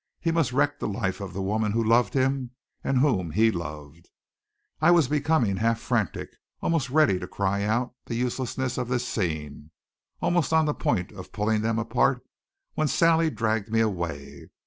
[0.19, 2.49] He must wreck the life of the woman who loved him
[2.83, 4.09] and whom he loved.
[4.81, 9.69] I was becoming half frantic, almost ready to cry out the uselessness of this scene,
[10.19, 12.23] almost on the point of pulling them apart,
[12.73, 14.49] when Sally dragged me away.